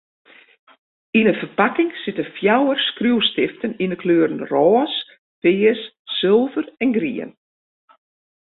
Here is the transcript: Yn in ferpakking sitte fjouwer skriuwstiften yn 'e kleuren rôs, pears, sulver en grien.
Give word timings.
Yn 1.19 1.29
in 1.31 1.39
ferpakking 1.41 1.91
sitte 2.03 2.25
fjouwer 2.35 2.77
skriuwstiften 2.89 3.71
yn 3.83 3.93
'e 3.93 3.97
kleuren 4.01 4.45
rôs, 4.51 4.93
pears, 5.41 5.81
sulver 6.17 6.67
en 6.83 6.89
grien. 6.97 7.31